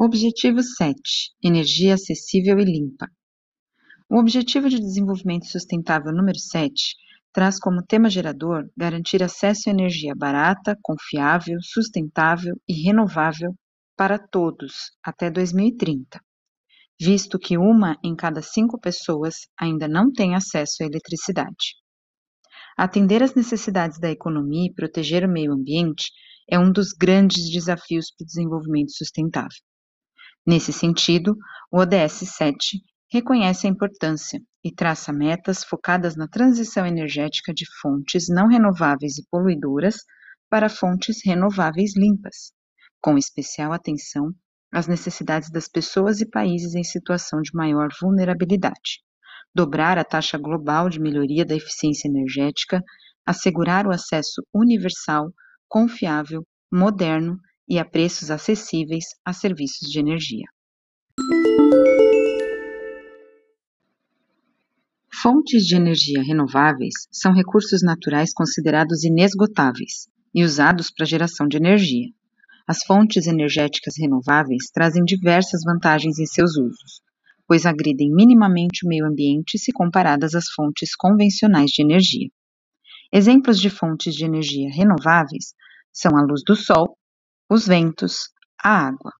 Objetivo 0.00 0.62
7: 0.62 1.00
Energia 1.42 1.94
acessível 1.94 2.56
e 2.60 2.64
limpa. 2.64 3.08
O 4.08 4.16
Objetivo 4.16 4.68
de 4.68 4.78
Desenvolvimento 4.78 5.46
Sustentável 5.46 6.12
número 6.12 6.38
7 6.38 6.94
traz 7.32 7.58
como 7.58 7.82
tema 7.82 8.08
gerador 8.08 8.70
garantir 8.76 9.24
acesso 9.24 9.68
à 9.68 9.72
energia 9.72 10.14
barata, 10.16 10.78
confiável, 10.84 11.58
sustentável 11.60 12.54
e 12.68 12.74
renovável 12.80 13.52
para 13.96 14.20
todos 14.20 14.92
até 15.02 15.28
2030, 15.28 16.20
visto 17.00 17.36
que 17.36 17.58
uma 17.58 17.98
em 18.00 18.14
cada 18.14 18.40
cinco 18.40 18.78
pessoas 18.78 19.48
ainda 19.58 19.88
não 19.88 20.12
tem 20.12 20.36
acesso 20.36 20.84
à 20.84 20.86
eletricidade. 20.86 21.74
Atender 22.76 23.20
às 23.20 23.34
necessidades 23.34 23.98
da 23.98 24.12
economia 24.12 24.70
e 24.70 24.74
proteger 24.74 25.24
o 25.24 25.28
meio 25.28 25.52
ambiente 25.52 26.12
é 26.48 26.56
um 26.56 26.70
dos 26.70 26.92
grandes 26.92 27.50
desafios 27.50 28.12
para 28.16 28.22
o 28.22 28.26
desenvolvimento 28.26 28.92
sustentável. 28.92 29.58
Nesse 30.48 30.72
sentido, 30.72 31.36
o 31.70 31.76
ODS 31.76 32.26
7 32.26 32.82
reconhece 33.12 33.66
a 33.66 33.70
importância 33.70 34.40
e 34.64 34.74
traça 34.74 35.12
metas 35.12 35.62
focadas 35.62 36.16
na 36.16 36.26
transição 36.26 36.86
energética 36.86 37.52
de 37.52 37.66
fontes 37.82 38.30
não 38.30 38.48
renováveis 38.48 39.18
e 39.18 39.26
poluidoras 39.30 39.96
para 40.48 40.70
fontes 40.70 41.18
renováveis 41.22 41.94
limpas, 41.94 42.50
com 42.98 43.18
especial 43.18 43.74
atenção 43.74 44.32
às 44.72 44.86
necessidades 44.86 45.50
das 45.50 45.68
pessoas 45.68 46.22
e 46.22 46.26
países 46.26 46.74
em 46.74 46.82
situação 46.82 47.42
de 47.42 47.50
maior 47.52 47.90
vulnerabilidade. 48.00 49.02
Dobrar 49.54 49.98
a 49.98 50.04
taxa 50.04 50.38
global 50.38 50.88
de 50.88 50.98
melhoria 50.98 51.44
da 51.44 51.56
eficiência 51.56 52.08
energética, 52.08 52.82
assegurar 53.26 53.86
o 53.86 53.92
acesso 53.92 54.42
universal, 54.54 55.30
confiável, 55.68 56.42
moderno 56.72 57.38
e 57.68 57.78
a 57.78 57.84
preços 57.84 58.30
acessíveis 58.30 59.04
a 59.24 59.32
serviços 59.32 59.90
de 59.90 60.00
energia. 60.00 60.46
Fontes 65.20 65.64
de 65.66 65.74
energia 65.74 66.22
renováveis 66.22 66.94
são 67.10 67.32
recursos 67.32 67.82
naturais 67.82 68.32
considerados 68.32 69.02
inesgotáveis 69.02 70.08
e 70.32 70.44
usados 70.44 70.90
para 70.90 71.04
geração 71.04 71.48
de 71.48 71.56
energia. 71.56 72.08
As 72.68 72.84
fontes 72.84 73.26
energéticas 73.26 73.94
renováveis 73.98 74.70
trazem 74.72 75.02
diversas 75.04 75.62
vantagens 75.64 76.18
em 76.18 76.26
seus 76.26 76.56
usos, 76.56 77.02
pois 77.48 77.66
agridem 77.66 78.14
minimamente 78.14 78.86
o 78.86 78.88
meio 78.88 79.06
ambiente 79.06 79.58
se 79.58 79.72
comparadas 79.72 80.34
às 80.34 80.48
fontes 80.50 80.94
convencionais 80.94 81.70
de 81.70 81.82
energia. 81.82 82.28
Exemplos 83.12 83.58
de 83.58 83.70
fontes 83.70 84.14
de 84.14 84.24
energia 84.24 84.70
renováveis 84.70 85.54
são 85.92 86.16
a 86.16 86.22
luz 86.22 86.42
do 86.46 86.54
sol, 86.54 86.96
os 87.50 87.66
ventos, 87.66 88.28
a 88.62 88.88
água. 88.88 89.12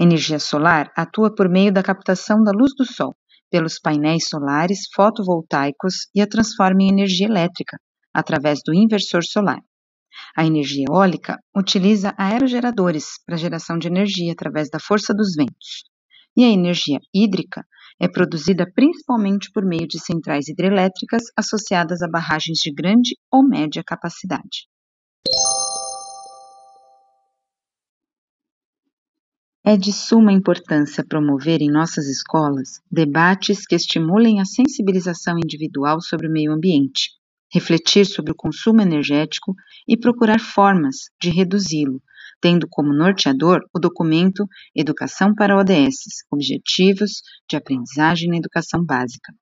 A 0.00 0.04
energia 0.04 0.38
solar 0.38 0.92
atua 0.96 1.34
por 1.34 1.48
meio 1.48 1.72
da 1.72 1.82
captação 1.82 2.42
da 2.42 2.52
luz 2.52 2.72
do 2.76 2.84
sol 2.84 3.14
pelos 3.50 3.78
painéis 3.80 4.28
solares 4.28 4.82
fotovoltaicos 4.94 6.08
e 6.14 6.20
a 6.20 6.26
transforma 6.26 6.82
em 6.82 6.88
energia 6.88 7.26
elétrica 7.26 7.76
através 8.12 8.60
do 8.64 8.72
inversor 8.72 9.22
solar. 9.24 9.60
A 10.36 10.44
energia 10.44 10.84
eólica 10.88 11.38
utiliza 11.56 12.14
aerogeradores 12.16 13.20
para 13.26 13.36
geração 13.36 13.78
de 13.78 13.88
energia 13.88 14.32
através 14.32 14.70
da 14.70 14.78
força 14.78 15.12
dos 15.12 15.34
ventos. 15.34 15.84
E 16.36 16.44
a 16.44 16.48
energia 16.48 16.98
hídrica 17.12 17.64
é 18.00 18.08
produzida 18.08 18.64
principalmente 18.74 19.50
por 19.52 19.64
meio 19.64 19.86
de 19.88 19.98
centrais 20.00 20.48
hidrelétricas 20.48 21.24
associadas 21.36 22.00
a 22.02 22.08
barragens 22.08 22.58
de 22.58 22.72
grande 22.72 23.16
ou 23.30 23.46
média 23.46 23.82
capacidade. 23.84 24.68
É 29.66 29.78
de 29.78 29.94
suma 29.94 30.30
importância 30.30 31.02
promover 31.02 31.62
em 31.62 31.70
nossas 31.70 32.06
escolas 32.06 32.82
debates 32.92 33.66
que 33.66 33.74
estimulem 33.74 34.38
a 34.38 34.44
sensibilização 34.44 35.38
individual 35.38 36.02
sobre 36.02 36.28
o 36.28 36.30
meio 36.30 36.52
ambiente, 36.52 37.12
refletir 37.50 38.04
sobre 38.04 38.30
o 38.30 38.34
consumo 38.34 38.82
energético 38.82 39.54
e 39.88 39.96
procurar 39.96 40.38
formas 40.38 40.96
de 41.18 41.30
reduzi-lo, 41.30 42.02
tendo 42.42 42.66
como 42.68 42.92
norteador 42.92 43.60
o 43.74 43.78
documento 43.78 44.46
Educação 44.76 45.34
para 45.34 45.56
ODS 45.56 46.26
Objetivos 46.30 47.22
de 47.48 47.56
Aprendizagem 47.56 48.28
na 48.28 48.36
Educação 48.36 48.84
Básica, 48.84 49.32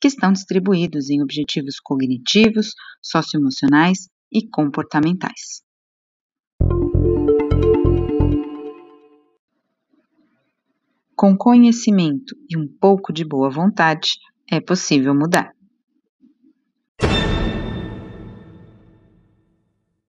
que 0.00 0.08
estão 0.08 0.32
distribuídos 0.32 1.08
em 1.08 1.22
objetivos 1.22 1.78
cognitivos, 1.78 2.72
socioemocionais 3.00 4.08
e 4.32 4.44
comportamentais. 4.48 5.62
Com 11.20 11.36
conhecimento 11.36 12.36
e 12.48 12.56
um 12.56 12.68
pouco 12.80 13.12
de 13.12 13.24
boa 13.24 13.50
vontade, 13.50 14.10
é 14.48 14.60
possível 14.60 15.12
mudar. 15.12 15.52